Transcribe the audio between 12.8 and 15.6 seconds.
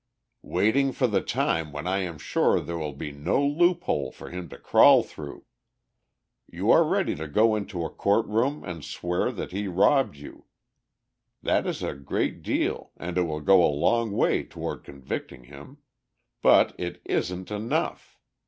and it will go a long way toward convicting